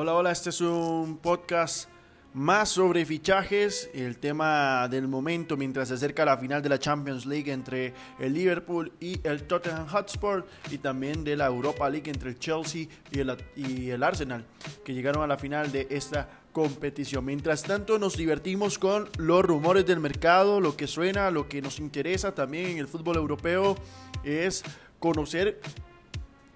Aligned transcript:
Hola, 0.00 0.14
hola, 0.14 0.30
este 0.30 0.50
es 0.50 0.60
un 0.60 1.18
podcast 1.20 1.88
más 2.32 2.68
sobre 2.68 3.04
fichajes, 3.04 3.90
el 3.92 4.18
tema 4.18 4.86
del 4.86 5.08
momento 5.08 5.56
mientras 5.56 5.88
se 5.88 5.94
acerca 5.94 6.24
la 6.24 6.38
final 6.38 6.62
de 6.62 6.68
la 6.68 6.78
Champions 6.78 7.26
League 7.26 7.50
entre 7.50 7.94
el 8.20 8.32
Liverpool 8.32 8.92
y 9.00 9.18
el 9.26 9.42
Tottenham 9.42 9.88
Hotspur 9.88 10.46
y 10.70 10.78
también 10.78 11.24
de 11.24 11.34
la 11.34 11.46
Europa 11.46 11.90
League 11.90 12.08
entre 12.08 12.30
el 12.30 12.38
Chelsea 12.38 12.86
y 13.10 13.18
el, 13.18 13.36
y 13.56 13.90
el 13.90 14.04
Arsenal 14.04 14.44
que 14.84 14.94
llegaron 14.94 15.24
a 15.24 15.26
la 15.26 15.36
final 15.36 15.72
de 15.72 15.88
esta 15.90 16.28
competición. 16.52 17.24
Mientras 17.24 17.64
tanto 17.64 17.98
nos 17.98 18.16
divertimos 18.16 18.78
con 18.78 19.08
los 19.18 19.44
rumores 19.44 19.84
del 19.84 19.98
mercado, 19.98 20.60
lo 20.60 20.76
que 20.76 20.86
suena, 20.86 21.32
lo 21.32 21.48
que 21.48 21.60
nos 21.60 21.80
interesa 21.80 22.32
también 22.32 22.66
en 22.66 22.78
el 22.78 22.86
fútbol 22.86 23.16
europeo 23.16 23.74
es 24.22 24.62
conocer 25.00 25.60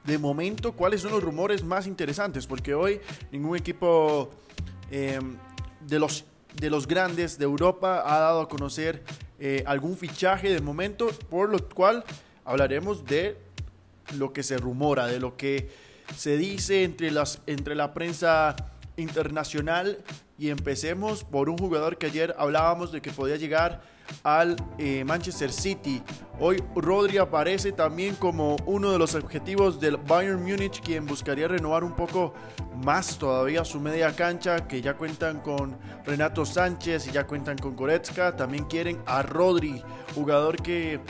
de 0.05 0.19
momento 0.19 0.73
cuáles 0.73 1.01
son 1.01 1.13
los 1.13 1.23
rumores 1.23 1.63
más 1.63 1.87
interesantes, 1.87 2.47
porque 2.47 2.75
hoy 2.75 3.01
ningún 3.31 3.57
equipo 3.57 4.31
eh, 4.91 5.21
de, 5.81 5.99
los, 5.99 6.25
de 6.55 6.71
los 6.71 6.87
grandes 6.87 7.39
de 7.39 7.45
Europa 7.45 8.03
ha 8.05 8.19
dado 8.19 8.41
a 8.41 8.49
conocer 8.49 9.03
eh, 9.39 9.65
algún 9.67 9.97
fichaje 9.97 10.53
de 10.53 10.61
momento, 10.61 11.09
por 11.29 11.49
lo 11.49 11.69
cual 11.69 12.05
hablaremos 12.45 13.05
de 13.05 13.37
lo 14.17 14.33
que 14.33 14.43
se 14.43 14.57
rumora, 14.57 15.07
de 15.07 15.21
lo 15.21 15.37
que 15.37 15.71
se 16.17 16.37
dice 16.37 16.85
entre, 16.85 17.11
las, 17.11 17.41
entre 17.47 17.75
la 17.75 17.95
prensa 17.95 18.57
internacional. 18.97 19.99
Y 20.39 20.51
empecemos 20.51 21.25
por 21.25 21.49
un 21.49 21.59
jugador 21.59 21.99
que 21.99 22.07
ayer 22.07 22.35
hablábamos 22.39 22.91
de 22.91 23.01
que 23.01 23.11
podía 23.11 23.37
llegar 23.37 23.83
al 24.23 24.57
eh, 24.79 25.05
Manchester 25.05 25.53
City. 25.53 26.03
Hoy 26.41 26.63
Rodri 26.75 27.19
aparece 27.19 27.73
también 27.73 28.15
como 28.17 28.57
uno 28.67 28.91
de 28.91 28.99
los 28.99 29.15
objetivos 29.15 29.81
del 29.81 29.97
Bayern 29.97 30.43
Múnich, 30.43 30.81
quien 30.81 31.07
buscaría 31.07 31.49
renovar 31.49 31.85
un 31.85 31.95
poco 31.95 32.35
más 32.85 33.19
todavía 33.19 33.65
su 33.65 33.81
media 33.81 34.15
cancha, 34.15 34.67
que 34.67 34.83
ya 34.83 34.97
cuentan 34.97 35.41
con 35.41 35.77
Renato 36.05 36.45
Sánchez 36.45 37.07
y 37.07 37.13
ya 37.13 37.27
cuentan 37.27 37.59
con 37.59 37.77
Goretzka. 37.77 38.35
También 38.35 38.65
quieren 38.65 39.01
a 39.07 39.23
Rodri, 39.23 39.83
jugador 40.15 40.61
que 40.61 41.01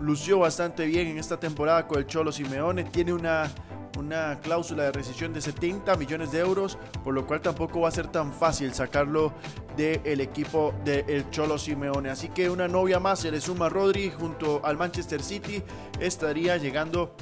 lució 0.00 0.38
bastante 0.38 0.86
bien 0.86 1.08
en 1.08 1.18
esta 1.18 1.40
temporada 1.40 1.86
con 1.86 1.98
el 1.98 2.06
Cholo 2.06 2.30
Simeone. 2.32 2.84
Tiene 2.84 3.12
una 3.12 3.50
una 3.98 4.38
cláusula 4.40 4.84
de 4.84 4.92
rescisión 4.92 5.32
de 5.32 5.40
70 5.40 5.96
millones 5.96 6.32
de 6.32 6.38
euros, 6.38 6.78
por 7.04 7.14
lo 7.14 7.26
cual 7.26 7.40
tampoco 7.40 7.80
va 7.80 7.88
a 7.88 7.92
ser 7.92 8.06
tan 8.08 8.32
fácil 8.32 8.72
sacarlo 8.72 9.32
del 9.76 10.20
equipo 10.20 10.72
del 10.84 11.28
Cholo 11.30 11.58
Simeone. 11.58 12.10
Así 12.10 12.28
que 12.28 12.48
una 12.48 12.68
novia 12.68 13.00
más 13.00 13.20
se 13.20 13.30
le 13.30 13.40
suma 13.40 13.68
Rodri 13.68 14.10
junto 14.10 14.64
al 14.64 14.76
Manchester 14.76 15.22
City, 15.22 15.62
estaría 16.00 16.56
llegando 16.56 17.14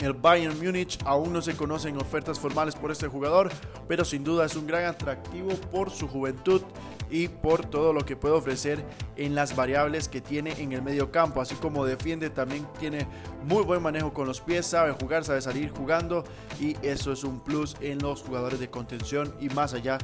el 0.00 0.12
Bayern 0.12 0.58
Múnich 0.62 0.98
aún 1.04 1.32
no 1.32 1.40
se 1.40 1.56
conocen 1.56 1.96
ofertas 1.96 2.38
formales 2.38 2.74
por 2.76 2.90
este 2.90 3.08
jugador, 3.08 3.50
pero 3.88 4.04
sin 4.04 4.22
duda 4.22 4.44
es 4.44 4.54
un 4.54 4.66
gran 4.66 4.84
atractivo 4.84 5.50
por 5.70 5.90
su 5.90 6.08
juventud 6.08 6.62
y 7.10 7.28
por 7.28 7.66
todo 7.66 7.92
lo 7.92 8.04
que 8.04 8.16
puede 8.16 8.34
ofrecer 8.34 8.84
en 9.16 9.34
las 9.34 9.54
variables 9.54 10.08
que 10.08 10.20
tiene 10.20 10.52
en 10.60 10.72
el 10.72 10.82
medio 10.82 11.10
campo. 11.10 11.40
Así 11.40 11.54
como 11.56 11.84
defiende, 11.84 12.30
también 12.30 12.66
tiene 12.78 13.06
muy 13.46 13.62
buen 13.62 13.82
manejo 13.82 14.12
con 14.12 14.26
los 14.26 14.40
pies, 14.40 14.66
sabe 14.66 14.92
jugar, 14.92 15.24
sabe 15.24 15.40
salir 15.40 15.70
jugando 15.70 16.24
y 16.60 16.76
eso 16.82 17.12
es 17.12 17.24
un 17.24 17.40
plus 17.40 17.76
en 17.80 17.98
los 17.98 18.22
jugadores 18.22 18.60
de 18.60 18.70
contención 18.70 19.34
y 19.40 19.48
más 19.50 19.74
allá 19.74 19.98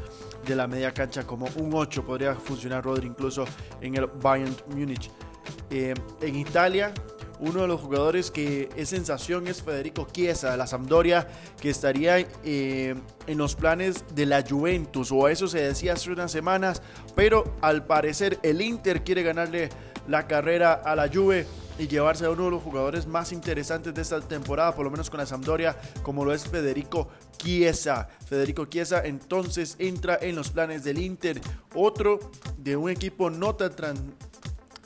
de 0.46 0.56
la 0.56 0.66
media 0.66 0.92
cancha 0.92 1.26
como 1.26 1.46
un 1.56 1.70
8 1.72 2.04
podría 2.04 2.34
funcionar 2.34 2.84
Rodri 2.84 3.06
incluso 3.06 3.44
en 3.80 3.96
el 3.96 4.06
Bayern 4.06 4.54
Múnich. 4.74 5.10
Eh, 5.70 5.94
en 6.20 6.36
Italia 6.36 6.92
uno 7.41 7.62
de 7.62 7.69
los 7.69 7.80
jugadores 7.80 8.30
que 8.30 8.69
es 8.77 8.91
sensación 8.91 9.46
es 9.46 9.62
Federico 9.62 10.06
Chiesa 10.12 10.50
de 10.50 10.56
la 10.56 10.66
Sampdoria, 10.66 11.27
que 11.60 11.70
estaría 11.70 12.19
eh, 12.44 12.94
en 13.27 13.38
los 13.38 13.55
planes 13.55 14.05
de 14.14 14.27
la 14.27 14.44
Juventus, 14.48 15.10
o 15.10 15.28
eso 15.28 15.48
se 15.48 15.61
decía 15.61 15.94
hace 15.94 16.11
unas 16.11 16.30
semanas, 16.30 16.83
pero 17.14 17.56
al 17.62 17.86
parecer 17.86 18.38
el 18.42 18.61
Inter 18.61 19.02
quiere 19.05 19.22
ganarle 19.22 19.70
la 20.06 20.27
carrera 20.27 20.72
a 20.72 20.95
la 20.96 21.08
Juve 21.08 21.46
y 21.78 21.89
llevarse 21.89 22.27
a 22.27 22.30
uno 22.30 22.45
de 22.45 22.51
los 22.51 22.62
jugadores 22.62 23.06
más 23.06 23.33
interesantes 23.33 23.95
de 23.95 24.02
esta 24.02 24.20
temporada, 24.20 24.74
por 24.74 24.84
lo 24.84 24.90
menos 24.90 25.08
con 25.08 25.18
la 25.18 25.27
Sampdoria, 25.27 25.77
como 26.02 26.24
lo 26.24 26.34
es 26.34 26.45
Federico 26.45 27.08
Chiesa. 27.39 28.08
Federico 28.27 28.67
Chiesa 28.67 29.02
entonces 29.05 29.77
entra 29.78 30.18
en 30.20 30.36
los 30.36 30.51
planes 30.51 30.84
del 30.84 30.98
Inter, 30.98 31.40
otro 31.74 32.18
de 32.58 32.77
un 32.77 32.90
equipo 32.90 33.30
no 33.30 33.55
tan 33.55 33.72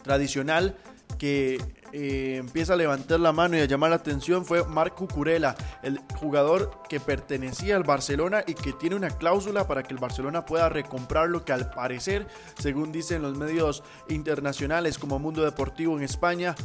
tradicional 0.05 0.77
que 1.19 1.59
eh, 1.97 2.39
empieza 2.39 2.73
a 2.73 2.77
levantar 2.77 3.21
la 3.21 3.31
mano 3.31 3.57
y 3.57 3.61
a 3.61 3.67
llamar 3.67 3.91
la 3.91 3.97
atención 3.97 4.45
fue 4.45 4.65
Marco 4.65 5.07
Curela, 5.07 5.55
el 5.85 6.01
jugador 6.19 6.83
que 6.89 6.99
pertenecía 6.99 7.77
al 7.77 7.85
Barcelona 7.85 8.43
y 8.49 8.55
que 8.55 8.73
tiene 8.73 8.97
una 8.97 9.11
cláusula 9.11 9.69
para 9.69 9.85
que 9.85 9.95
el 9.95 10.01
Barcelona 10.01 10.45
pueda 10.45 10.69
recomprarlo, 10.69 11.45
que 11.45 11.53
al 11.53 11.71
parecer, 11.71 12.27
según 12.59 12.91
dicen 12.91 13.23
los 13.23 13.39
medios 13.39 13.85
internacionales 14.09 14.99
como 14.99 15.21
Mundo 15.21 15.45
Deportivo 15.45 15.97
en 15.97 16.03
España, 16.03 16.57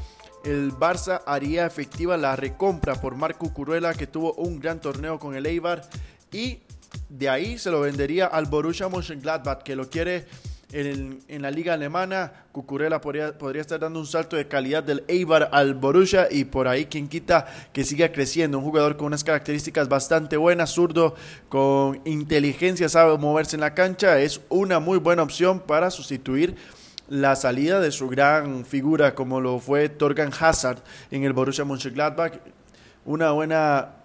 el 0.44 0.72
Barça 0.72 1.22
haría 1.28 1.68
efectiva 1.68 2.18
la 2.18 2.36
recompra 2.36 2.96
por 3.00 3.14
Marco 3.14 3.54
Curela, 3.54 3.94
que 3.94 4.08
tuvo 4.08 4.34
un 4.34 4.60
gran 4.60 4.82
torneo 4.82 5.20
con 5.20 5.36
el 5.36 5.46
Eibar, 5.46 5.88
y 6.32 6.62
de 7.08 7.30
ahí 7.30 7.60
se 7.60 7.70
lo 7.70 7.82
vendería 7.82 8.26
al 8.26 8.48
Borussia 8.48 8.90
Mönchengladbach, 8.90 9.62
que 9.62 9.76
lo 9.76 9.92
quiere 9.92 10.26
en, 10.72 11.42
la 11.42 11.52
liga 11.52 11.74
alemana. 11.74 12.32
Cucurella 12.52 13.02
podría, 13.02 13.38
podría, 13.38 13.62
estar 13.62 13.80
dando 13.80 14.00
un 14.00 14.06
salto 14.06 14.36
de 14.36 14.48
calidad 14.48 14.84
del 14.84 15.04
Eibar 15.08 15.50
al 15.52 15.74
Borussia 15.74 16.28
y 16.30 16.46
por 16.46 16.68
ahí 16.68 16.86
quien 16.86 17.08
quita 17.08 17.48
que 17.74 17.84
siga 17.84 18.12
creciendo. 18.12 18.60
Un 18.60 18.64
jugador 18.64 18.98
con 18.98 19.08
unas 19.08 19.24
características 19.24 19.90
bastante 19.90 20.38
buenas, 20.38 20.72
zurdo, 20.72 21.16
con 21.48 22.02
inteligencia, 22.06 22.90
sabe 22.90 23.18
moverse 23.18 23.56
en 23.56 23.62
la 23.62 23.74
cancha. 23.74 24.20
Es 24.20 24.42
una 24.50 24.80
muy 24.80 25.00
buena 25.00 25.24
opción 25.24 25.60
para 25.60 25.90
sustituir 25.92 26.56
la 27.08 27.36
salida 27.36 27.80
de 27.80 27.92
su 27.92 28.08
gran 28.08 28.66
figura 28.66 29.16
como 29.16 29.42
lo 29.42 29.60
fue 29.60 29.90
Torgan 29.90 30.32
Hazard 30.40 30.84
en 31.10 31.24
el 31.24 31.34
Borussia 31.34 31.66
Mönchengladbach. 31.66 32.34
Una 33.06 33.32
buena 33.32 33.99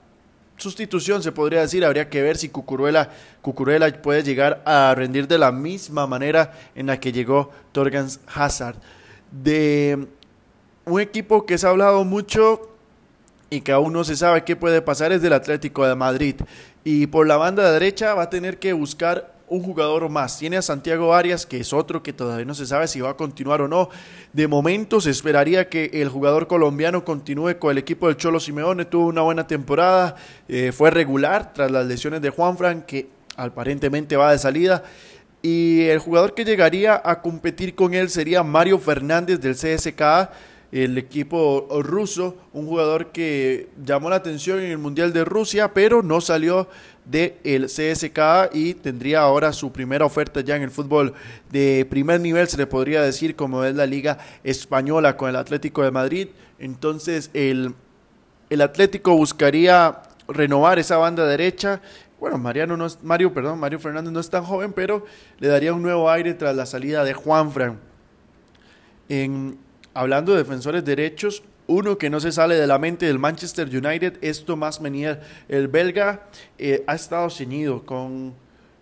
sustitución, 0.56 1.22
se 1.22 1.32
podría 1.32 1.60
decir. 1.60 1.84
Habría 1.84 2.08
que 2.08 2.22
ver 2.22 2.36
si 2.36 2.48
Cucuruela, 2.48 3.10
Cucuruela 3.42 3.90
puede 4.00 4.22
llegar 4.22 4.62
a 4.64 4.94
rendir 4.96 5.28
de 5.28 5.38
la 5.38 5.52
misma 5.52 6.06
manera 6.06 6.52
en 6.74 6.86
la 6.86 6.98
que 7.00 7.12
llegó 7.12 7.50
Torgan 7.72 8.08
Hazard. 8.34 8.76
De 9.30 10.06
un 10.84 11.00
equipo 11.00 11.46
que 11.46 11.58
se 11.58 11.66
ha 11.66 11.70
hablado 11.70 12.04
mucho 12.04 12.70
y 13.50 13.60
que 13.60 13.72
aún 13.72 13.92
no 13.92 14.04
se 14.04 14.16
sabe 14.16 14.44
qué 14.44 14.56
puede 14.56 14.82
pasar 14.82 15.12
es 15.12 15.22
del 15.22 15.32
Atlético 15.32 15.86
de 15.86 15.94
Madrid. 15.94 16.36
Y 16.84 17.06
por 17.06 17.26
la 17.26 17.36
banda 17.36 17.70
derecha 17.70 18.14
va 18.14 18.24
a 18.24 18.30
tener 18.30 18.58
que 18.58 18.72
buscar 18.72 19.33
un 19.48 19.62
jugador 19.62 20.08
más. 20.08 20.38
Tiene 20.38 20.56
a 20.56 20.62
Santiago 20.62 21.14
Arias, 21.14 21.46
que 21.46 21.58
es 21.60 21.72
otro 21.72 22.02
que 22.02 22.12
todavía 22.12 22.44
no 22.44 22.54
se 22.54 22.66
sabe 22.66 22.88
si 22.88 23.00
va 23.00 23.10
a 23.10 23.16
continuar 23.16 23.60
o 23.60 23.68
no. 23.68 23.90
De 24.32 24.48
momento 24.48 25.00
se 25.00 25.10
esperaría 25.10 25.68
que 25.68 25.90
el 25.94 26.08
jugador 26.08 26.46
colombiano 26.46 27.04
continúe 27.04 27.58
con 27.58 27.70
el 27.70 27.78
equipo 27.78 28.08
del 28.08 28.16
Cholo 28.16 28.40
Simeone. 28.40 28.84
Tuvo 28.84 29.06
una 29.06 29.22
buena 29.22 29.46
temporada, 29.46 30.16
eh, 30.48 30.72
fue 30.72 30.90
regular 30.90 31.52
tras 31.52 31.70
las 31.70 31.86
lesiones 31.86 32.22
de 32.22 32.30
Juan 32.30 32.56
Fran, 32.56 32.82
que 32.82 33.08
aparentemente 33.36 34.16
va 34.16 34.32
de 34.32 34.38
salida. 34.38 34.84
Y 35.42 35.82
el 35.82 35.98
jugador 35.98 36.34
que 36.34 36.44
llegaría 36.44 37.00
a 37.04 37.20
competir 37.20 37.74
con 37.74 37.92
él 37.92 38.08
sería 38.08 38.42
Mario 38.42 38.78
Fernández 38.78 39.40
del 39.40 39.54
CSKA 39.54 40.30
el 40.74 40.98
equipo 40.98 41.68
ruso, 41.84 42.36
un 42.52 42.66
jugador 42.66 43.12
que 43.12 43.68
llamó 43.84 44.10
la 44.10 44.16
atención 44.16 44.58
en 44.58 44.72
el 44.72 44.78
Mundial 44.78 45.12
de 45.12 45.24
Rusia, 45.24 45.72
pero 45.72 46.02
no 46.02 46.20
salió 46.20 46.66
del 47.04 47.34
el 47.44 47.66
CSKA 47.66 48.50
y 48.52 48.74
tendría 48.74 49.20
ahora 49.20 49.52
su 49.52 49.72
primera 49.72 50.04
oferta 50.04 50.40
ya 50.40 50.56
en 50.56 50.62
el 50.62 50.70
fútbol 50.70 51.14
de 51.50 51.86
primer 51.88 52.20
nivel, 52.20 52.48
se 52.48 52.56
le 52.56 52.66
podría 52.66 53.02
decir, 53.02 53.36
como 53.36 53.64
es 53.64 53.74
la 53.74 53.86
Liga 53.86 54.18
Española 54.42 55.16
con 55.16 55.28
el 55.28 55.36
Atlético 55.36 55.82
de 55.82 55.90
Madrid. 55.90 56.28
Entonces 56.58 57.30
el, 57.34 57.74
el 58.50 58.60
Atlético 58.60 59.16
buscaría 59.16 60.02
renovar 60.28 60.78
esa 60.78 60.96
banda 60.96 61.26
derecha. 61.26 61.80
Bueno, 62.18 62.38
Mariano 62.38 62.76
no 62.76 62.86
es, 62.86 63.02
Mario, 63.02 63.34
perdón, 63.34 63.58
Mario 63.58 63.78
Fernández 63.78 64.12
no 64.12 64.20
es 64.20 64.30
tan 64.30 64.44
joven, 64.44 64.72
pero 64.72 65.04
le 65.38 65.48
daría 65.48 65.74
un 65.74 65.82
nuevo 65.82 66.10
aire 66.10 66.34
tras 66.34 66.56
la 66.56 66.64
salida 66.64 67.04
de 67.04 67.12
Juanfran. 67.12 67.78
En, 69.08 69.58
hablando 69.92 70.32
de 70.32 70.38
defensores 70.38 70.84
derechos, 70.84 71.42
uno 71.66 71.96
que 71.98 72.10
no 72.10 72.20
se 72.20 72.32
sale 72.32 72.56
de 72.56 72.66
la 72.66 72.78
mente 72.78 73.06
del 73.06 73.18
Manchester 73.18 73.68
United 73.68 74.18
es 74.20 74.44
Tomás 74.44 74.80
Menier. 74.80 75.20
El 75.48 75.68
belga 75.68 76.26
eh, 76.58 76.84
ha 76.86 76.94
estado 76.94 77.30
ceñido 77.30 77.84
con 77.86 78.34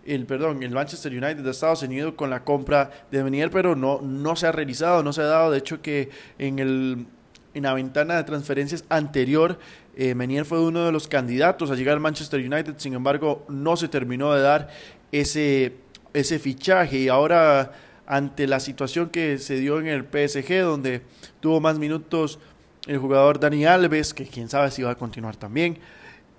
el, 0.05 0.25
perdón, 0.25 0.63
el 0.63 0.71
Manchester 0.71 1.11
United 1.11 1.47
ha 1.47 1.51
estado 1.51 1.75
ceñido 1.75 2.15
con 2.15 2.29
la 2.29 2.43
compra 2.43 2.91
de 3.09 3.23
Menier, 3.23 3.49
pero 3.49 3.75
no, 3.75 4.01
no 4.01 4.35
se 4.35 4.47
ha 4.47 4.51
realizado, 4.51 5.01
no 5.01 5.13
se 5.13 5.21
ha 5.21 5.25
dado. 5.25 5.51
De 5.51 5.59
hecho, 5.59 5.81
que 5.81 6.09
en, 6.37 6.59
el, 6.59 7.05
en 7.53 7.63
la 7.63 7.73
ventana 7.73 8.15
de 8.15 8.23
transferencias 8.25 8.83
anterior, 8.89 9.57
eh, 9.95 10.13
Menier 10.13 10.43
fue 10.43 10.59
uno 10.59 10.85
de 10.85 10.91
los 10.91 11.07
candidatos 11.07 11.71
a 11.71 11.75
llegar 11.75 11.93
al 11.93 12.01
Manchester 12.01 12.39
United. 12.39 12.75
Sin 12.77 12.93
embargo, 12.93 13.45
no 13.47 13.77
se 13.77 13.87
terminó 13.87 14.33
de 14.33 14.41
dar 14.41 14.69
ese, 15.13 15.73
ese 16.13 16.37
fichaje 16.37 16.97
y 16.97 17.07
ahora 17.07 17.71
ante 18.05 18.47
la 18.47 18.59
situación 18.59 19.09
que 19.09 19.37
se 19.37 19.55
dio 19.55 19.79
en 19.79 19.87
el 19.87 20.03
PSG, 20.03 20.61
donde 20.61 21.01
tuvo 21.39 21.61
más 21.61 21.79
minutos 21.79 22.39
el 22.87 22.97
jugador 22.97 23.39
Dani 23.39 23.65
Alves, 23.65 24.13
que 24.13 24.25
quién 24.25 24.49
sabe 24.49 24.71
si 24.71 24.81
va 24.81 24.91
a 24.91 24.95
continuar 24.95 25.35
también. 25.35 25.77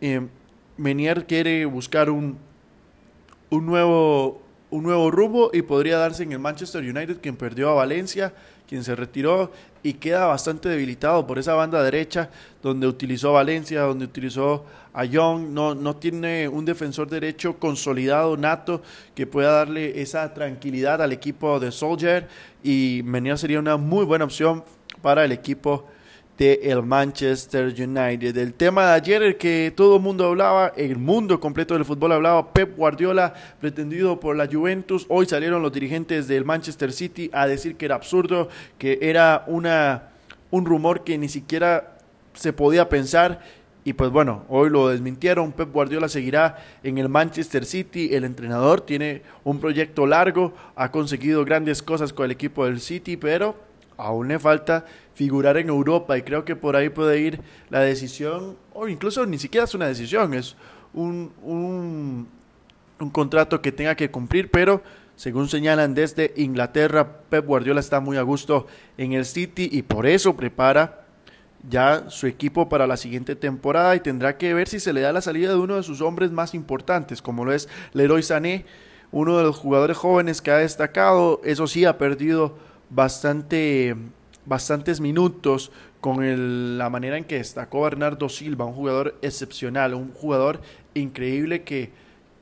Eh, 0.01 0.27
Menier 0.77 1.27
quiere 1.27 1.65
buscar 1.65 2.11
un, 2.11 2.37
un 3.51 3.67
nuevo, 3.67 4.43
un 4.71 4.83
nuevo 4.83 5.11
rumbo 5.11 5.51
y 5.53 5.63
podría 5.63 5.99
darse 5.99 6.25
en 6.25 6.33
el 6.33 6.39
Manchester 6.39 6.83
United, 6.83 7.21
quien 7.21 7.37
perdió 7.37 7.71
a 7.71 7.75
Valencia, 7.75 8.35
quien 8.69 8.83
se 8.83 8.97
retiró 8.97 9.53
y 9.83 9.95
queda 9.95 10.27
bastante 10.27 10.69
debilitado 10.69 11.27
por 11.27 11.39
esa 11.39 11.55
banda 11.55 11.83
derecha, 11.83 12.31
donde 12.63 12.87
utilizó 12.87 13.35
Valencia, 13.35 13.83
donde 13.83 14.07
utilizó 14.07 14.65
a 14.93 15.05
Young, 15.05 15.51
no, 15.51 15.75
no 15.75 15.97
tiene 15.97 16.49
un 16.49 16.65
defensor 16.65 17.09
derecho 17.09 17.59
consolidado, 17.59 18.37
nato, 18.37 18.83
que 19.15 19.27
pueda 19.27 19.53
darle 19.53 20.01
esa 20.01 20.33
tranquilidad 20.35 21.03
al 21.03 21.13
equipo 21.13 21.61
de 21.61 21.71
Soldier 21.71 22.29
y 22.63 23.03
Menía 23.05 23.37
sería 23.37 23.59
una 23.59 23.77
muy 23.77 24.05
buena 24.05 24.25
opción 24.25 24.65
para 25.03 25.25
el 25.25 25.33
equipo 25.33 25.87
de 26.39 26.61
el 26.65 26.83
Manchester 26.83 27.67
United. 27.67 28.37
El 28.37 28.55
tema 28.55 28.87
de 28.87 28.93
ayer, 28.93 29.23
el 29.23 29.37
que 29.37 29.73
todo 29.75 29.97
el 29.97 30.03
mundo 30.03 30.27
hablaba, 30.27 30.73
el 30.77 30.97
mundo 30.97 31.39
completo 31.39 31.75
del 31.75 31.85
fútbol 31.85 32.13
hablaba, 32.13 32.53
Pep 32.53 32.77
Guardiola, 32.77 33.35
pretendido 33.61 34.19
por 34.19 34.37
la 34.37 34.47
Juventus. 34.47 35.07
Hoy 35.09 35.27
salieron 35.27 35.63
los 35.63 35.73
dirigentes 35.73 36.27
del 36.27 36.45
Manchester 36.45 36.93
City 36.93 37.31
a 37.33 37.47
decir 37.47 37.77
que 37.77 37.85
era 37.85 37.95
absurdo, 37.95 38.49
que 38.79 38.99
era 39.03 39.45
una, 39.47 40.11
un 40.51 40.65
rumor 40.65 41.05
que 41.05 41.19
ni 41.19 41.29
siquiera 41.29 41.99
se 42.35 42.53
podía 42.53 42.89
pensar. 42.89 43.41
Y 43.87 43.93
pues 43.93 44.11
bueno, 44.11 44.45
hoy 44.49 44.71
lo 44.71 44.89
desmintieron. 44.89 45.53
Pep 45.53 45.71
Guardiola 45.71 46.09
seguirá 46.09 46.57
en 46.83 46.99
el 46.99 47.09
Manchester 47.09 47.65
City. 47.65 48.15
El 48.15 48.25
entrenador 48.25 48.81
tiene 48.81 49.23
un 49.45 49.61
proyecto 49.61 50.07
largo, 50.07 50.55
ha 50.75 50.91
conseguido 50.91 51.45
grandes 51.45 51.83
cosas 51.83 52.13
con 52.13 52.25
el 52.25 52.31
equipo 52.33 52.65
del 52.65 52.81
City, 52.81 53.17
pero 53.17 53.55
aún 53.97 54.29
le 54.29 54.39
falta 54.39 54.85
figurar 55.15 55.57
en 55.57 55.69
Europa 55.69 56.19
y 56.19 56.23
creo 56.23 56.45
que 56.45 56.57
por 56.57 56.77
ahí 56.77 56.89
puede 56.89 57.21
ir 57.21 57.41
la 57.71 57.81
decisión, 57.81 58.57
o 58.73 58.89
incluso 58.89 59.25
ni 59.27 59.39
siquiera 59.39 59.65
es 59.65 59.75
una 59.75 59.87
decisión, 59.87 60.35
es 60.35 60.57
un, 60.93 61.33
un, 61.43 62.29
contrato 63.13 63.61
que 63.61 63.73
tenga 63.73 63.95
que 63.95 64.11
cumplir, 64.11 64.51
pero 64.51 64.83
según 65.15 65.49
señalan 65.49 65.95
desde 65.95 66.33
Inglaterra, 66.37 67.21
Pep 67.29 67.47
Guardiola 67.47 67.81
está 67.81 68.01
muy 68.01 68.17
a 68.17 68.23
gusto 68.23 68.67
en 68.97 69.13
el 69.13 69.25
City 69.25 69.69
y 69.71 69.83
por 69.83 70.07
eso 70.07 70.37
prepara 70.37 71.05
ya 71.69 72.05
su 72.09 72.27
equipo 72.27 72.69
para 72.69 72.87
la 72.87 72.97
siguiente 72.97 73.37
temporada 73.37 73.95
y 73.97 74.01
tendrá 74.01 74.37
que 74.37 74.55
ver 74.55 74.69
si 74.69 74.81
se 74.81 74.93
le 74.93 75.01
da 75.01 75.13
la 75.13 75.21
salida 75.21 75.51
de 75.51 75.59
uno 75.59 75.77
de 75.77 75.83
sus 75.83 76.01
hombres 76.01 76.31
más 76.31 76.55
importantes, 76.55 77.23
como 77.23 77.45
lo 77.45 77.53
es 77.53 77.69
Leroy 77.93 78.23
Sané, 78.23 78.67
uno 79.13 79.39
de 79.39 79.45
los 79.45 79.59
jugadores 79.59 79.97
jóvenes 79.97 80.43
que 80.43 80.51
ha 80.51 80.59
destacado, 80.59 81.41
eso 81.45 81.67
sí 81.67 81.85
ha 81.85 81.99
perdido 81.99 82.59
bastante, 82.91 83.97
bastantes 84.47 85.01
minutos 85.01 85.73
con 86.01 86.77
la 86.79 86.91
manera 86.91 87.17
en 87.17 87.25
que 87.25 87.37
destacó 87.37 87.83
Bernardo 87.83 88.29
Silva, 88.29 88.67
un 88.67 88.75
jugador 88.75 89.17
excepcional, 89.23 89.95
un 89.95 90.13
jugador 90.13 90.61
increíble 90.93 91.63
que, 91.63 91.93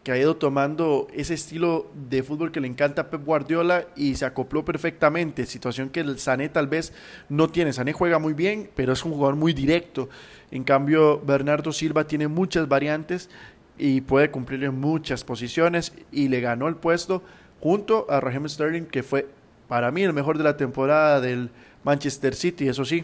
que 0.02 0.10
ha 0.10 0.18
ido 0.18 0.36
tomando 0.36 1.06
ese 1.14 1.34
estilo 1.34 1.90
de 2.08 2.24
fútbol 2.24 2.50
que 2.50 2.60
le 2.60 2.66
encanta 2.66 3.02
a 3.02 3.10
Pep 3.10 3.24
Guardiola 3.24 3.86
y 3.94 4.16
se 4.16 4.24
acopló 4.24 4.64
perfectamente, 4.64 5.46
situación 5.46 5.90
que 5.90 6.00
el 6.00 6.18
Sané 6.18 6.48
tal 6.48 6.66
vez 6.66 6.92
no 7.28 7.48
tiene. 7.48 7.72
Sané 7.72 7.92
juega 7.92 8.18
muy 8.18 8.32
bien, 8.32 8.68
pero 8.74 8.94
es 8.94 9.04
un 9.04 9.12
jugador 9.12 9.36
muy 9.36 9.52
directo. 9.52 10.08
En 10.50 10.64
cambio, 10.64 11.20
Bernardo 11.20 11.72
Silva 11.72 12.06
tiene 12.06 12.26
muchas 12.26 12.66
variantes 12.68 13.30
y 13.78 14.00
puede 14.00 14.30
cumplir 14.30 14.64
en 14.64 14.80
muchas 14.80 15.22
posiciones 15.22 15.92
y 16.10 16.28
le 16.28 16.40
ganó 16.40 16.66
el 16.66 16.76
puesto 16.76 17.22
junto 17.60 18.06
a 18.10 18.18
Raheem 18.18 18.48
Sterling, 18.48 18.86
que 18.86 19.04
fue 19.04 19.28
para 19.72 19.90
mí 19.90 20.02
el 20.02 20.12
mejor 20.12 20.36
de 20.36 20.44
la 20.44 20.54
temporada 20.54 21.18
del 21.18 21.48
Manchester 21.82 22.34
City, 22.34 22.68
eso 22.68 22.84
sí. 22.84 23.02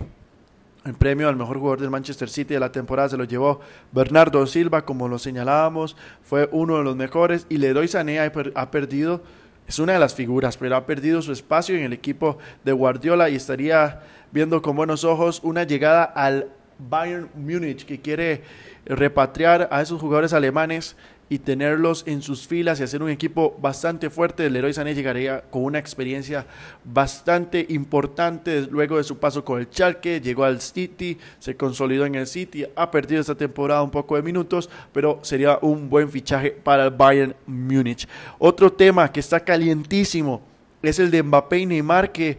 El 0.85 0.93
premio 0.93 1.26
al 1.26 1.35
mejor 1.35 1.56
jugador 1.56 1.81
del 1.81 1.88
Manchester 1.88 2.29
City 2.29 2.53
de 2.53 2.61
la 2.61 2.70
temporada 2.70 3.09
se 3.09 3.17
lo 3.17 3.25
llevó 3.25 3.61
Bernardo 3.91 4.47
Silva, 4.47 4.85
como 4.85 5.09
lo 5.09 5.19
señalábamos, 5.19 5.97
fue 6.23 6.47
uno 6.53 6.76
de 6.76 6.85
los 6.85 6.94
mejores 6.94 7.47
y 7.49 7.56
Leroy 7.56 7.88
Sané 7.88 8.20
ha 8.20 8.70
perdido, 8.70 9.23
es 9.67 9.79
una 9.79 9.94
de 9.94 9.99
las 9.99 10.15
figuras, 10.15 10.59
pero 10.59 10.76
ha 10.76 10.85
perdido 10.85 11.23
su 11.23 11.32
espacio 11.32 11.75
en 11.75 11.85
el 11.85 11.94
equipo 11.94 12.37
de 12.67 12.73
Guardiola 12.73 13.31
y 13.31 13.37
estaría 13.37 14.03
viendo 14.31 14.61
con 14.61 14.76
buenos 14.76 15.05
ojos 15.05 15.41
una 15.43 15.62
llegada 15.62 16.05
al 16.05 16.50
Bayern 16.79 17.31
Múnich 17.35 17.87
que 17.87 17.99
quiere 17.99 18.43
repatriar 18.85 19.70
a 19.73 19.81
esos 19.81 20.03
jugadores 20.03 20.35
alemanes 20.35 20.97
y 21.29 21.39
tenerlos 21.39 22.05
en 22.07 22.23
sus 22.23 22.47
filas 22.47 22.81
y 22.81 22.83
hacer 22.83 23.03
un 23.03 23.11
equipo 23.11 23.57
bastante 23.61 24.11
fuerte. 24.11 24.47
El 24.47 24.55
Leroy 24.55 24.73
Sané 24.73 24.95
llegaría 24.95 25.43
con 25.43 25.65
una 25.65 25.79
experiencia 25.79 26.47
bastante 26.85 27.67
importante 27.69 28.63
luego 28.71 28.97
de 28.97 29.05
su 29.05 29.19
paso 29.19 29.45
con 29.45 29.61
el 29.61 29.67
Schalke, 29.67 30.21
llegó 30.21 30.45
al 30.45 30.61
City, 30.61 31.19
se 31.39 31.57
consolidó 31.57 32.07
en 32.07 32.15
el 32.15 32.27
City, 32.27 32.65
ha 32.75 32.91
perdido 32.91 33.21
esta 33.21 33.35
temporada 33.35 33.83
un 33.83 33.91
poco 33.91 34.17
de 34.17 34.23
minutos, 34.23 34.71
pero 34.93 35.19
sería 35.23 35.59
un 35.61 35.89
buen 35.89 36.11
fichaje 36.11 36.51
para 36.51 36.85
el 36.87 36.91
Bayern 36.91 37.35
Múnich. 37.47 38.09
Otro 38.39 38.73
tema 38.73 39.11
que 39.13 39.21
está 39.21 39.41
calientísimo 39.41 40.41
es 40.83 40.99
el 40.99 41.11
de 41.11 41.23
Mbappé 41.23 41.59
y 41.59 41.67
Neymar 41.67 42.13
que 42.13 42.39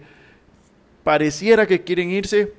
pareciera 1.04 1.66
que 1.66 1.84
quieren 1.84 2.10
irse, 2.10 2.54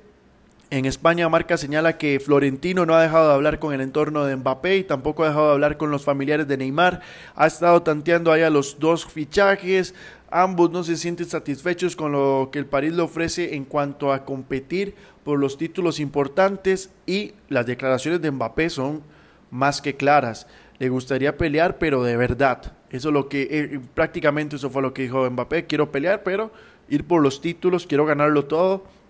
en 0.71 0.85
España, 0.85 1.27
Marca 1.27 1.57
señala 1.57 1.97
que 1.97 2.21
Florentino 2.21 2.85
no 2.85 2.95
ha 2.95 3.01
dejado 3.01 3.27
de 3.27 3.33
hablar 3.33 3.59
con 3.59 3.73
el 3.73 3.81
entorno 3.81 4.23
de 4.23 4.37
Mbappé 4.37 4.77
y 4.77 4.83
tampoco 4.85 5.23
ha 5.23 5.27
dejado 5.27 5.47
de 5.47 5.53
hablar 5.53 5.75
con 5.75 5.91
los 5.91 6.05
familiares 6.05 6.47
de 6.47 6.55
Neymar. 6.55 7.01
Ha 7.35 7.45
estado 7.45 7.81
tanteando 7.83 8.31
ahí 8.31 8.41
a 8.41 8.49
los 8.49 8.79
dos 8.79 9.05
fichajes. 9.05 9.93
Ambos 10.29 10.71
no 10.71 10.85
se 10.85 10.95
sienten 10.95 11.27
satisfechos 11.27 11.97
con 11.97 12.13
lo 12.13 12.51
que 12.53 12.59
el 12.59 12.67
París 12.67 12.93
le 12.93 13.01
ofrece 13.01 13.53
en 13.53 13.65
cuanto 13.65 14.13
a 14.13 14.23
competir 14.23 14.95
por 15.25 15.39
los 15.39 15.57
títulos 15.57 15.99
importantes 15.99 16.89
y 17.05 17.33
las 17.49 17.65
declaraciones 17.65 18.21
de 18.21 18.31
Mbappé 18.31 18.69
son 18.69 19.01
más 19.49 19.81
que 19.81 19.97
claras. 19.97 20.47
Le 20.79 20.87
gustaría 20.87 21.35
pelear, 21.35 21.79
pero 21.79 22.01
de 22.01 22.15
verdad. 22.15 22.77
Eso 22.91 23.09
es 23.09 23.13
lo 23.13 23.27
que 23.27 23.41
eh, 23.51 23.81
prácticamente 23.93 24.55
eso 24.55 24.69
fue 24.69 24.81
lo 24.81 24.93
que 24.93 25.01
dijo 25.01 25.29
Mbappé. 25.29 25.65
Quiero 25.65 25.91
pelear, 25.91 26.23
pero 26.23 26.53
ir 26.87 27.05
por 27.05 27.21
los 27.21 27.41
títulos, 27.41 27.85
quiero 27.87 28.05
ganarlo 28.05 28.45
todo 28.45 29.00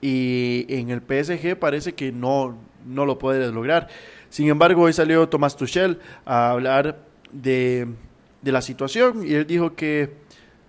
y 0.00 0.66
en 0.68 0.90
el 0.90 1.00
PSG 1.00 1.56
parece 1.58 1.94
que 1.94 2.12
no, 2.12 2.56
no 2.86 3.06
lo 3.06 3.18
puede 3.18 3.50
lograr. 3.52 3.88
Sin 4.30 4.48
embargo, 4.48 4.82
hoy 4.82 4.92
salió 4.92 5.28
Tomás 5.28 5.56
Tuchel 5.56 5.98
a 6.24 6.50
hablar 6.50 7.00
de, 7.32 7.88
de 8.42 8.52
la 8.52 8.62
situación 8.62 9.26
y 9.26 9.34
él 9.34 9.46
dijo 9.46 9.74
que 9.74 10.14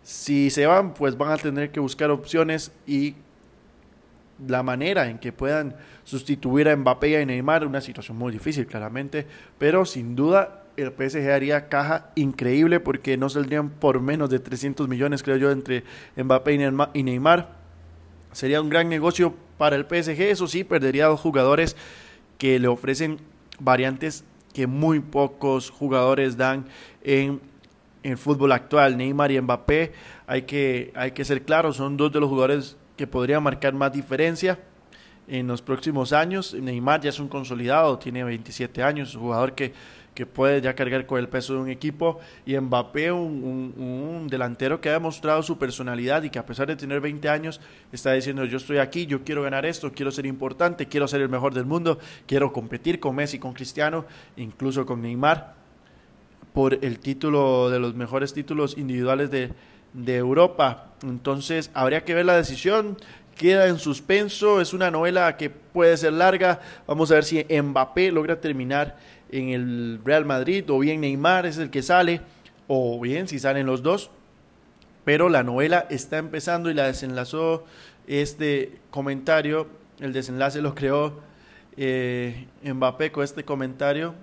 si 0.01 0.49
se 0.49 0.65
van, 0.65 0.93
pues 0.93 1.17
van 1.17 1.31
a 1.31 1.37
tener 1.37 1.71
que 1.71 1.79
buscar 1.79 2.09
opciones 2.09 2.71
y 2.87 3.15
la 4.47 4.63
manera 4.63 5.09
en 5.09 5.19
que 5.19 5.31
puedan 5.31 5.75
sustituir 6.03 6.69
a 6.69 6.75
Mbappé 6.75 7.09
y 7.09 7.15
a 7.15 7.25
Neymar, 7.25 7.65
una 7.65 7.81
situación 7.81 8.17
muy 8.17 8.31
difícil 8.31 8.65
claramente, 8.65 9.27
pero 9.57 9.85
sin 9.85 10.15
duda 10.15 10.63
el 10.77 10.93
PSG 10.93 11.29
haría 11.29 11.67
caja 11.67 12.11
increíble 12.15 12.79
porque 12.79 13.17
no 13.17 13.29
saldrían 13.29 13.69
por 13.69 13.99
menos 13.99 14.29
de 14.29 14.39
300 14.39 14.87
millones, 14.87 15.23
creo 15.23 15.35
yo, 15.35 15.51
entre 15.51 15.83
Mbappé 16.15 16.71
y 16.93 17.03
Neymar 17.03 17.58
Sería 18.31 18.61
un 18.61 18.69
gran 18.69 18.89
negocio 18.89 19.33
para 19.57 19.75
el 19.75 19.85
PSG, 19.85 20.21
eso 20.21 20.47
sí, 20.47 20.63
perdería 20.63 21.07
dos 21.07 21.19
jugadores 21.19 21.75
que 22.37 22.59
le 22.59 22.67
ofrecen 22.67 23.17
variantes 23.59 24.23
que 24.53 24.67
muy 24.67 24.99
pocos 24.99 25.69
jugadores 25.69 26.37
dan 26.37 26.65
en 27.03 27.41
el 28.03 28.17
fútbol 28.17 28.51
actual. 28.51 28.97
Neymar 28.97 29.31
y 29.31 29.41
Mbappé, 29.41 29.93
hay 30.27 30.43
que, 30.43 30.91
hay 30.95 31.11
que 31.11 31.25
ser 31.25 31.43
claros, 31.43 31.77
son 31.77 31.97
dos 31.97 32.11
de 32.11 32.19
los 32.19 32.29
jugadores 32.29 32.77
que 32.95 33.07
podrían 33.07 33.43
marcar 33.43 33.73
más 33.73 33.91
diferencia 33.91 34.59
en 35.27 35.47
los 35.47 35.61
próximos 35.61 36.13
años. 36.13 36.53
Neymar 36.53 37.01
ya 37.01 37.09
es 37.09 37.19
un 37.19 37.27
consolidado, 37.27 37.97
tiene 37.97 38.23
27 38.23 38.83
años, 38.83 39.15
un 39.15 39.21
jugador 39.21 39.53
que 39.53 39.73
que 40.19 40.25
puede 40.25 40.59
ya 40.59 40.75
cargar 40.75 41.05
con 41.05 41.17
el 41.17 41.29
peso 41.29 41.53
de 41.53 41.59
un 41.59 41.69
equipo. 41.69 42.19
Y 42.45 42.59
Mbappé, 42.59 43.09
un, 43.09 44.27
delantero 44.29 44.81
que 44.81 44.89
ha 44.89 44.91
demostrado 44.91 45.41
su 45.43 45.57
personalidad 45.57 46.23
y 46.23 46.29
que 46.29 46.37
a 46.37 46.45
pesar 46.45 46.67
de 46.67 46.75
tener 46.75 46.99
20 46.99 47.29
años, 47.29 47.61
está 47.93 48.11
diciendo 48.11 48.43
yo 48.43 48.57
estoy 48.57 48.79
aquí, 48.79 49.05
yo 49.05 49.23
quiero 49.23 49.43
ganar 49.43 49.65
esto, 49.65 49.93
quiero 49.93 50.11
ser 50.11 50.25
importante, 50.25 50.87
quiero 50.87 51.07
ser 51.07 51.21
el 51.21 51.29
mejor 51.29 51.53
del 51.53 51.63
mundo, 51.63 51.99
quiero 52.27 52.51
competir 52.51 52.99
con 52.99 53.15
Messi, 53.15 53.39
con 53.39 53.53
Cristiano, 53.53 54.05
incluso 54.35 54.85
con 54.85 55.01
Neymar, 55.01 55.53
por 56.51 56.73
el 56.83 56.99
título 56.99 57.69
de 57.69 57.79
los 57.79 57.95
mejores 57.95 58.33
títulos 58.33 58.77
individuales 58.77 59.31
de, 59.31 59.53
de 59.93 60.17
Europa. 60.17 60.91
Entonces, 61.01 61.71
habría 61.73 62.03
que 62.03 62.13
ver 62.13 62.25
la 62.25 62.35
decisión 62.35 62.97
queda 63.39 63.67
en 63.67 63.79
suspenso, 63.79 64.59
es 64.59 64.73
una 64.73 64.91
novela 64.91 65.37
que 65.37 65.49
puede 65.49 65.95
ser 65.95 66.11
larga, 66.11 66.59
vamos 66.85 67.09
a 67.09 67.13
ver 67.13 67.23
si 67.23 67.41
Mbappé 67.45 68.11
logra 68.11 68.41
terminar 68.41 68.97
en 69.31 69.49
el 69.49 69.99
Real 70.03 70.25
Madrid, 70.25 70.63
o 70.69 70.79
bien 70.79 71.01
Neymar 71.01 71.45
es 71.45 71.57
el 71.57 71.69
que 71.69 71.81
sale, 71.81 72.21
o 72.67 72.99
bien 72.99 73.27
si 73.27 73.39
salen 73.39 73.65
los 73.65 73.83
dos. 73.83 74.11
Pero 75.05 75.29
la 75.29 75.43
novela 75.43 75.87
está 75.89 76.17
empezando 76.17 76.69
y 76.69 76.73
la 76.73 76.85
desenlazó 76.85 77.65
este 78.07 78.79
comentario, 78.89 79.67
el 79.99 80.13
desenlace 80.13 80.61
lo 80.61 80.73
creó 80.75 81.19
eh, 81.77 82.47
Mbappé 82.63 83.11
con 83.11 83.23
este 83.23 83.43
comentario. 83.43 84.15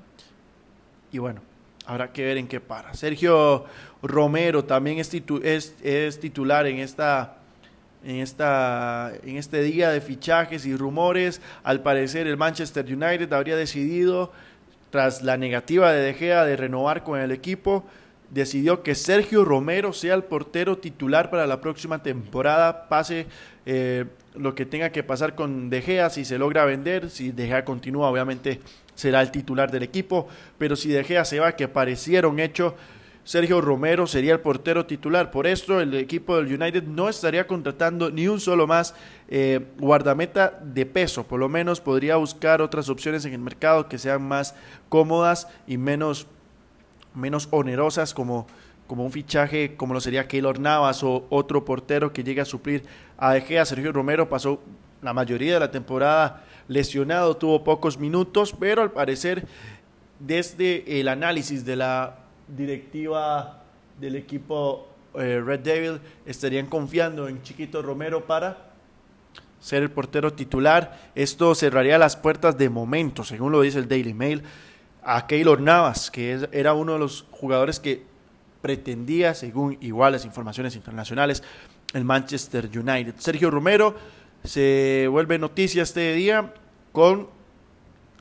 Y 1.12 1.18
bueno, 1.18 1.40
habrá 1.86 2.12
que 2.12 2.25
ver 2.25 2.36
en 2.36 2.48
qué 2.48 2.60
para. 2.60 2.94
Sergio 2.94 3.64
Romero 4.02 4.64
también 4.64 4.98
es, 4.98 5.14
es, 5.82 6.20
titular 6.20 6.66
en 6.66 6.78
esta 6.78 7.38
en, 8.04 8.16
esta, 8.16 9.12
en 9.25 9.36
este 9.36 9.62
día 9.62 9.90
de 9.90 10.00
fichajes 10.00 10.66
y 10.66 10.76
rumores. 10.76 11.40
Al 11.64 11.82
parecer 11.82 12.26
el 12.26 12.36
Manchester 12.36 12.84
United 12.84 13.32
habría 13.32 13.56
decidido 13.56 14.32
tras 14.96 15.22
la 15.22 15.36
negativa 15.36 15.92
de 15.92 16.00
De 16.00 16.14
Gea 16.14 16.46
de 16.46 16.56
renovar 16.56 17.02
con 17.02 17.20
el 17.20 17.30
equipo, 17.30 17.84
decidió 18.30 18.82
que 18.82 18.94
Sergio 18.94 19.44
Romero 19.44 19.92
sea 19.92 20.14
el 20.14 20.24
portero 20.24 20.78
titular 20.78 21.28
para 21.28 21.46
la 21.46 21.60
próxima 21.60 22.02
temporada, 22.02 22.88
pase 22.88 23.26
eh, 23.66 24.06
lo 24.34 24.54
que 24.54 24.64
tenga 24.64 24.88
que 24.92 25.02
pasar 25.02 25.34
con 25.34 25.68
De 25.68 25.82
Gea, 25.82 26.08
si 26.08 26.24
se 26.24 26.38
logra 26.38 26.64
vender, 26.64 27.10
si 27.10 27.30
De 27.30 27.46
Gea 27.46 27.62
continúa, 27.62 28.08
obviamente 28.08 28.60
será 28.94 29.20
el 29.20 29.30
titular 29.30 29.70
del 29.70 29.82
equipo, 29.82 30.28
pero 30.56 30.76
si 30.76 30.88
De 30.88 31.04
Gea 31.04 31.26
se 31.26 31.40
va, 31.40 31.56
que 31.56 31.68
pareciera 31.68 32.26
un 32.26 32.40
hecho, 32.40 32.74
Sergio 33.26 33.61
Romero 33.61 34.06
sería 34.06 34.35
el 34.35 34.40
portero 34.40 34.87
titular. 34.87 35.33
Por 35.33 35.49
esto, 35.49 35.80
el 35.80 35.92
equipo 35.95 36.37
del 36.37 36.47
United 36.47 36.85
no 36.85 37.09
estaría 37.09 37.49
contratando 37.49 38.09
ni 38.09 38.28
un 38.28 38.38
solo 38.38 38.68
más 38.68 38.95
eh, 39.26 39.66
guardameta 39.80 40.56
de 40.62 40.87
peso. 40.87 41.25
Por 41.25 41.40
lo 41.40 41.49
menos 41.49 41.80
podría 41.80 42.14
buscar 42.18 42.62
otras 42.62 42.88
opciones 42.88 43.25
en 43.25 43.33
el 43.33 43.40
mercado 43.40 43.88
que 43.88 43.99
sean 43.99 44.23
más 44.23 44.54
cómodas 44.88 45.49
y 45.66 45.76
menos, 45.76 46.28
menos 47.16 47.49
onerosas, 47.50 48.14
como, 48.14 48.47
como 48.87 49.04
un 49.04 49.11
fichaje 49.11 49.75
como 49.75 49.92
lo 49.92 50.00
sería 50.00 50.28
Keylor 50.28 50.61
Navas 50.61 51.02
o 51.02 51.26
otro 51.28 51.64
portero 51.64 52.12
que 52.12 52.23
llegue 52.23 52.42
a 52.42 52.45
suplir 52.45 52.85
a 53.18 53.33
De 53.33 53.40
Gea. 53.40 53.64
Sergio 53.64 53.90
Romero 53.90 54.28
pasó 54.28 54.62
la 55.02 55.12
mayoría 55.12 55.54
de 55.54 55.61
la 55.61 55.73
temporada 55.73 56.45
lesionado, 56.68 57.37
tuvo 57.37 57.64
pocos 57.64 57.99
minutos, 57.99 58.54
pero 58.56 58.83
al 58.83 58.92
parecer 58.92 59.49
desde 60.21 61.00
el 61.00 61.09
análisis 61.09 61.64
de 61.64 61.75
la 61.75 62.25
directiva 62.48 63.62
del 63.98 64.16
equipo 64.16 64.88
eh, 65.14 65.42
Red 65.44 65.60
Devil 65.60 66.00
estarían 66.26 66.66
confiando 66.66 67.28
en 67.28 67.42
Chiquito 67.42 67.82
Romero 67.82 68.26
para 68.26 68.70
ser 69.60 69.82
el 69.82 69.90
portero 69.90 70.32
titular. 70.32 71.10
Esto 71.14 71.54
cerraría 71.54 71.98
las 71.98 72.16
puertas 72.16 72.58
de 72.58 72.68
momento, 72.68 73.24
según 73.24 73.52
lo 73.52 73.62
dice 73.62 73.78
el 73.78 73.88
Daily 73.88 74.14
Mail, 74.14 74.42
a 75.02 75.26
Keylor 75.26 75.60
Navas, 75.60 76.10
que 76.10 76.48
era 76.52 76.74
uno 76.74 76.94
de 76.94 76.98
los 76.98 77.26
jugadores 77.30 77.80
que 77.80 78.02
pretendía, 78.60 79.34
según 79.34 79.78
iguales 79.80 80.24
informaciones 80.24 80.74
internacionales, 80.76 81.42
el 81.94 82.04
Manchester 82.04 82.66
United. 82.66 83.14
Sergio 83.18 83.50
Romero 83.50 83.94
se 84.44 85.06
vuelve 85.10 85.38
noticia 85.38 85.82
este 85.82 86.12
día 86.14 86.52
con 86.92 87.28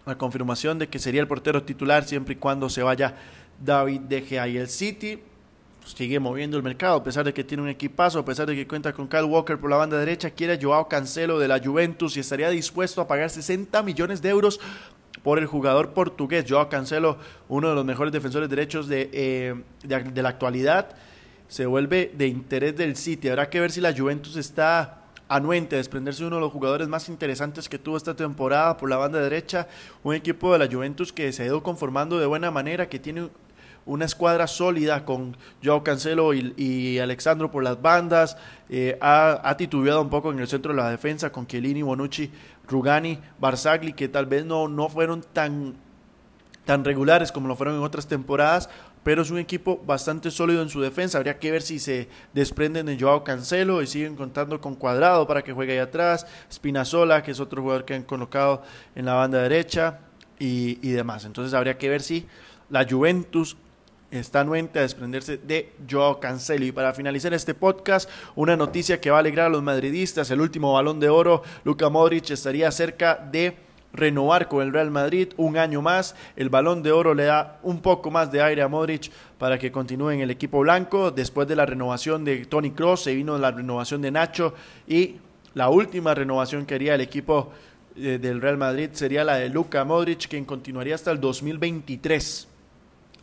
la 0.06 0.18
confirmación 0.18 0.78
de 0.78 0.88
que 0.88 1.00
sería 1.00 1.22
el 1.22 1.28
portero 1.28 1.64
titular 1.64 2.04
siempre 2.06 2.34
y 2.34 2.38
cuando 2.38 2.70
se 2.70 2.84
vaya 2.84 3.16
David 3.64 4.02
De 4.02 4.22
Gea 4.22 4.48
y 4.48 4.58
el 4.58 4.68
City 4.68 5.20
pues, 5.86 5.94
sigue 5.94 6.20
moviendo 6.20 6.58
el 6.58 6.64
mercado, 6.64 6.98
a 6.98 7.04
pesar 7.04 7.26
de 7.26 7.34
que 7.34 7.44
tiene 7.44 7.62
un 7.62 7.70
equipazo, 7.70 8.18
a 8.18 8.26
pesar 8.26 8.48
de 8.48 8.56
que 8.56 8.68
cuenta 8.68 8.92
con 8.92 9.08
Kyle 9.08 9.24
Walker 9.24 9.60
por 9.60 9.70
la 9.70 9.78
banda 9.78 10.00
derecha, 10.00 10.32
quiere 10.32 10.54
a 10.54 10.60
Joao 10.60 10.88
Cancelo 10.90 11.38
de 11.38 11.48
la 11.48 11.60
Juventus 11.60 12.18
y 12.18 12.22
estaría 12.22 12.50
dispuesto 12.50 13.02
a 13.02 13.08
pagar 13.08 13.30
60 13.30 13.84
millones 13.84 14.22
de 14.22 14.30
euros 14.30 14.60
por 15.22 15.38
el 15.38 15.46
jugador 15.46 15.94
portugués. 15.94 16.46
Joao 16.50 16.70
Cancelo, 16.70 17.18
uno 17.50 17.70
de 17.70 17.76
los 17.76 17.86
mejores 17.86 18.12
defensores 18.12 18.50
derechos 18.50 18.88
de, 18.88 19.10
eh, 19.14 19.56
de 19.84 20.22
la 20.24 20.30
actualidad, 20.30 20.90
se 21.48 21.68
vuelve 21.68 22.12
de 22.16 22.28
interés 22.28 22.76
del 22.76 22.96
City. 22.96 23.30
Habrá 23.30 23.50
que 23.52 23.60
ver 23.60 23.72
si 23.72 23.80
la 23.80 23.96
Juventus 23.96 24.38
está 24.38 25.02
anuente 25.28 25.76
desprenderse 25.76 26.22
de 26.22 26.28
uno 26.28 26.38
de 26.38 26.42
los 26.42 26.52
jugadores 26.52 26.88
más 26.88 27.10
interesantes 27.10 27.70
que 27.70 27.80
tuvo 27.80 27.98
esta 27.98 28.16
temporada 28.16 28.78
por 28.78 28.90
la 28.90 28.98
banda 28.98 29.20
derecha, 29.20 29.68
un 30.04 30.14
equipo 30.14 30.54
de 30.54 30.60
la 30.60 30.72
Juventus 30.72 31.12
que 31.12 31.32
se 31.32 31.44
ha 31.44 31.46
ido 31.46 31.64
conformando 31.64 32.20
de 32.20 32.26
buena 32.26 32.52
manera, 32.52 32.90
que 32.90 33.00
tiene 33.00 33.30
una 33.86 34.06
escuadra 34.06 34.48
sólida 34.48 35.06
con 35.06 35.38
Joao 35.64 35.84
Cancelo 35.84 36.34
y, 36.34 37.00
Alexandro 37.00 37.52
por 37.52 37.64
las 37.64 37.82
bandas, 37.82 38.38
eh, 38.70 38.98
ha, 39.02 39.56
titubeado 39.58 40.02
un 40.02 40.10
poco 40.10 40.32
en 40.32 40.40
el 40.40 40.48
centro 40.48 40.74
de 40.74 40.82
la 40.82 40.90
defensa 40.90 41.32
con 41.32 41.46
Chiellini, 41.46 41.84
Bonucci, 41.84 42.32
Rugani, 42.68 43.20
Barzagli, 43.40 43.94
que 43.94 44.08
tal 44.08 44.26
vez 44.26 44.46
no, 44.46 44.68
no 44.68 44.90
fueron 44.90 45.24
tan, 45.34 45.76
tan 46.66 46.84
regulares 46.84 47.32
como 47.32 47.48
lo 47.48 47.56
fueron 47.56 47.76
en 47.76 47.84
otras 47.84 48.08
temporadas, 48.08 48.70
pero 49.04 49.22
es 49.22 49.30
un 49.30 49.38
equipo 49.38 49.80
bastante 49.86 50.32
sólido 50.32 50.64
en 50.64 50.70
su 50.70 50.82
defensa. 50.82 51.20
Habría 51.20 51.38
que 51.38 51.52
ver 51.52 51.62
si 51.62 51.78
se 51.78 52.10
desprenden 52.34 52.88
de 52.88 53.00
Joao 53.00 53.24
Cancelo 53.24 53.84
y 53.84 53.88
siguen 53.88 54.16
contando 54.16 54.60
con 54.60 54.74
Cuadrado 54.74 55.28
para 55.28 55.44
que 55.44 55.54
juegue 55.54 55.74
ahí 55.74 55.78
atrás, 55.78 56.26
Spinazzola, 56.52 57.22
que 57.22 57.30
es 57.30 57.40
otro 57.40 57.62
jugador 57.62 57.86
que 57.86 57.94
han 57.94 58.02
colocado 58.02 58.64
en 58.96 59.06
la 59.06 59.14
banda 59.14 59.44
derecha 59.44 60.00
y, 60.40 60.80
y 60.82 60.92
demás. 60.92 61.24
Entonces 61.24 61.54
habría 61.54 61.78
que 61.78 61.88
ver 61.88 62.02
si 62.02 62.26
la 62.72 62.88
Juventus 62.90 63.58
está 64.12 64.42
anuente 64.42 64.80
a 64.80 64.84
desprenderse 64.84 65.38
de 65.38 65.74
Joao 65.90 66.20
Cancelo. 66.20 66.66
Y 66.66 66.72
para 66.72 66.94
finalizar 66.94 67.34
este 67.34 67.54
podcast, 67.54 68.10
una 68.36 68.56
noticia 68.56 69.00
que 69.00 69.10
va 69.12 69.18
a 69.18 69.20
alegrar 69.20 69.48
a 69.48 69.50
los 69.50 69.64
madridistas, 69.64 70.32
el 70.32 70.42
último 70.42 70.74
balón 70.74 71.00
de 71.00 71.10
oro, 71.10 71.44
Luka 71.64 71.90
Modric 71.90 72.30
estaría 72.32 72.72
cerca 72.72 73.16
de 73.32 73.58
renovar 73.94 74.50
con 74.50 74.62
el 74.62 74.74
Real 74.74 74.92
Madrid 74.92 75.30
un 75.38 75.58
año 75.58 75.82
más. 75.82 76.16
El 76.36 76.50
balón 76.50 76.84
de 76.84 76.92
oro 76.92 77.14
le 77.14 77.26
da 77.26 77.60
un 77.64 77.82
poco 77.82 78.12
más 78.12 78.32
de 78.32 78.42
aire 78.42 78.62
a 78.62 78.68
Modric 78.68 79.12
para 79.38 79.58
que 79.58 79.72
continúe 79.72 80.12
en 80.12 80.22
el 80.22 80.32
equipo 80.32 80.60
blanco. 80.60 81.12
Después 81.12 81.48
de 81.48 81.56
la 81.56 81.66
renovación 81.66 82.26
de 82.26 82.46
Tony 82.46 82.72
Cross, 82.72 83.04
se 83.04 83.16
vino 83.16 83.38
la 83.38 83.52
renovación 83.52 84.02
de 84.02 84.12
Nacho 84.12 84.54
y 84.88 85.16
la 85.54 85.70
última 85.70 86.14
renovación 86.14 86.66
que 86.66 86.76
haría 86.76 86.96
el 86.96 87.02
equipo 87.02 87.52
eh, 87.96 88.20
del 88.22 88.42
Real 88.42 88.58
Madrid 88.58 88.90
sería 88.92 89.24
la 89.24 89.38
de 89.38 89.50
Luka 89.50 89.84
Modric, 89.86 90.28
quien 90.28 90.44
continuaría 90.44 90.96
hasta 90.96 91.12
el 91.12 91.22
2023 91.22 92.50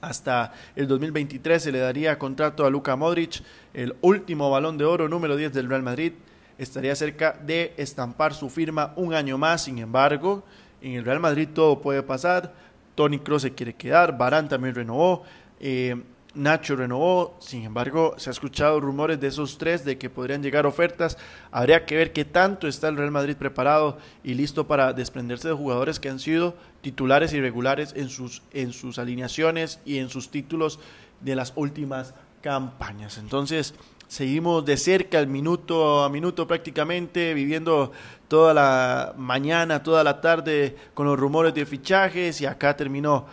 hasta 0.02 0.52
el 0.76 0.86
2023 0.88 1.62
se 1.62 1.72
le 1.72 1.78
daría 1.78 2.18
contrato 2.18 2.66
a 2.66 2.70
Luka 2.70 2.96
Modric, 2.96 3.42
el 3.72 3.94
último 4.02 4.50
balón 4.50 4.76
de 4.76 4.84
oro 4.84 5.08
número 5.08 5.36
10 5.36 5.54
del 5.54 5.68
Real 5.68 5.82
Madrid. 5.82 6.12
Estaría 6.58 6.94
cerca 6.94 7.32
de 7.32 7.72
estampar 7.76 8.34
su 8.34 8.50
firma 8.50 8.92
un 8.96 9.14
año 9.14 9.38
más, 9.38 9.64
sin 9.64 9.78
embargo, 9.78 10.44
en 10.82 10.94
el 10.94 11.04
Real 11.04 11.20
Madrid 11.20 11.48
todo 11.54 11.80
puede 11.80 12.02
pasar. 12.02 12.52
Tony 12.96 13.20
Kroos 13.20 13.42
se 13.42 13.54
quiere 13.54 13.74
quedar, 13.74 14.18
Barán 14.18 14.48
también 14.48 14.74
renovó. 14.74 15.22
Eh, 15.60 15.96
Nacho 16.34 16.76
renovó, 16.76 17.36
sin 17.40 17.64
embargo, 17.64 18.14
se 18.16 18.30
ha 18.30 18.32
escuchado 18.32 18.80
rumores 18.80 19.20
de 19.20 19.28
esos 19.28 19.58
tres 19.58 19.84
de 19.84 19.98
que 19.98 20.08
podrían 20.08 20.42
llegar 20.42 20.64
ofertas. 20.66 21.18
Habría 21.50 21.84
que 21.84 21.96
ver 21.96 22.12
qué 22.12 22.24
tanto 22.24 22.66
está 22.66 22.88
el 22.88 22.96
Real 22.96 23.10
Madrid 23.10 23.36
preparado 23.36 23.98
y 24.24 24.34
listo 24.34 24.66
para 24.66 24.94
desprenderse 24.94 25.48
de 25.48 25.54
jugadores 25.54 26.00
que 26.00 26.08
han 26.08 26.18
sido 26.18 26.54
titulares 26.80 27.34
irregulares 27.34 27.92
en 27.96 28.08
sus, 28.08 28.42
en 28.52 28.72
sus 28.72 28.98
alineaciones 28.98 29.80
y 29.84 29.98
en 29.98 30.08
sus 30.08 30.30
títulos 30.30 30.80
de 31.20 31.36
las 31.36 31.52
últimas 31.54 32.14
campañas. 32.40 33.18
Entonces, 33.18 33.74
seguimos 34.08 34.64
de 34.64 34.78
cerca, 34.78 35.18
el 35.18 35.26
minuto 35.26 36.02
a 36.02 36.08
minuto 36.08 36.46
prácticamente, 36.46 37.34
viviendo 37.34 37.92
toda 38.28 38.54
la 38.54 39.14
mañana, 39.18 39.82
toda 39.82 40.02
la 40.02 40.20
tarde 40.22 40.76
con 40.94 41.06
los 41.06 41.18
rumores 41.18 41.52
de 41.52 41.66
fichajes 41.66 42.40
y 42.40 42.46
acá 42.46 42.74
terminó 42.74 43.26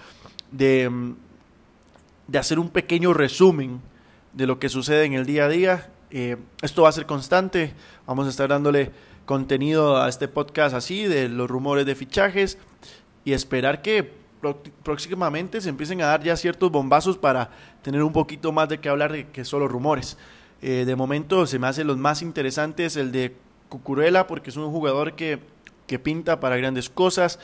de 0.51 1.15
de 2.29 2.37
hacer 2.37 2.59
un 2.59 2.69
pequeño 2.69 3.13
resumen 3.13 3.81
de 4.33 4.45
lo 4.45 4.59
que 4.59 4.69
sucede 4.69 5.05
en 5.05 5.13
el 5.13 5.25
día 5.25 5.45
a 5.45 5.49
día. 5.49 5.89
Eh, 6.11 6.37
esto 6.61 6.83
va 6.83 6.89
a 6.89 6.91
ser 6.91 7.05
constante, 7.05 7.73
vamos 8.05 8.27
a 8.27 8.29
estar 8.29 8.49
dándole 8.49 8.91
contenido 9.25 10.01
a 10.01 10.09
este 10.09 10.27
podcast 10.27 10.75
así, 10.75 11.05
de 11.05 11.27
los 11.27 11.49
rumores 11.49 11.85
de 11.85 11.95
fichajes 11.95 12.57
y 13.25 13.33
esperar 13.33 13.81
que 13.81 14.11
próximamente 14.83 15.59
se 15.59 15.69
empiecen 15.69 16.01
a 16.01 16.05
dar 16.05 16.23
ya 16.23 16.35
ciertos 16.35 16.71
bombazos 16.71 17.17
para 17.17 17.49
tener 17.81 18.03
un 18.03 18.13
poquito 18.13 18.51
más 18.51 18.69
de 18.69 18.79
qué 18.79 18.89
hablar 18.89 19.25
que 19.27 19.43
solo 19.43 19.67
rumores. 19.67 20.17
Eh, 20.61 20.83
de 20.85 20.95
momento 20.95 21.47
se 21.47 21.57
me 21.57 21.67
hace 21.67 21.83
los 21.83 21.97
más 21.97 22.21
interesantes 22.21 22.95
el 22.95 23.11
de 23.11 23.35
Cucurella 23.69 24.27
porque 24.27 24.49
es 24.49 24.57
un 24.57 24.71
jugador 24.71 25.15
que, 25.15 25.39
que 25.87 25.99
pinta 25.99 26.39
para 26.39 26.57
grandes 26.57 26.89
cosas. 26.89 27.39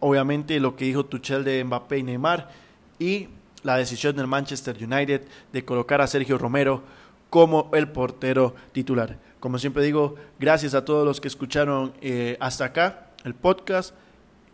Obviamente 0.00 0.60
lo 0.60 0.76
que 0.76 0.84
dijo 0.84 1.06
Tuchel 1.06 1.44
de 1.44 1.64
Mbappé 1.64 1.98
y 1.98 2.02
Neymar. 2.02 2.50
Y 2.98 3.28
la 3.62 3.76
decisión 3.76 4.16
del 4.16 4.26
Manchester 4.26 4.76
United 4.76 5.22
de 5.52 5.64
colocar 5.64 6.00
a 6.00 6.06
Sergio 6.06 6.38
Romero 6.38 6.82
como 7.30 7.70
el 7.72 7.88
portero 7.88 8.54
titular. 8.72 9.18
Como 9.40 9.58
siempre 9.58 9.82
digo, 9.82 10.16
gracias 10.38 10.74
a 10.74 10.84
todos 10.84 11.04
los 11.04 11.20
que 11.20 11.28
escucharon 11.28 11.94
eh, 12.00 12.36
hasta 12.40 12.66
acá 12.66 13.10
el 13.24 13.34
podcast. 13.34 13.94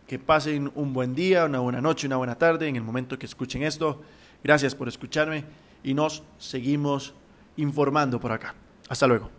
Que 0.07 0.19
pasen 0.19 0.73
un 0.75 0.95
buen 0.95 1.15
día, 1.15 1.45
una 1.45 1.59
buena 1.59 1.83
noche, 1.83 2.07
una 2.07 2.17
buena 2.17 2.37
tarde 2.37 2.67
en 2.67 2.77
el 2.77 2.83
momento 2.83 3.19
que 3.19 3.27
escuchen 3.27 3.63
esto. 3.63 4.01
Gracias 4.43 4.75
por 4.75 4.89
escucharme 4.89 5.45
y 5.83 5.93
nos 5.93 6.23
seguimos 6.39 7.15
informando 7.57 8.19
por 8.19 8.33
acá. 8.33 8.55
Hasta 8.89 9.07
luego. 9.07 9.38